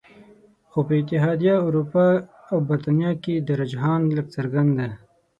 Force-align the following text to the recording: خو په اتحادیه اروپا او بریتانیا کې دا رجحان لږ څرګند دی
خو 0.69 0.79
په 0.87 0.93
اتحادیه 1.01 1.55
اروپا 1.67 2.05
او 2.49 2.57
بریتانیا 2.67 3.11
کې 3.23 3.33
دا 3.47 3.53
رجحان 3.61 4.01
لږ 4.17 4.27
څرګند 4.35 4.71
دی 4.79 4.89